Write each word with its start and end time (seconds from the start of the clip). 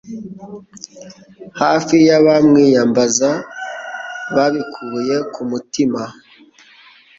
hafi 1.61 1.95
y’abamwiyambaza 2.07 3.29
babikuye 4.35 5.15
ku 5.33 5.41
mutima 5.49 6.01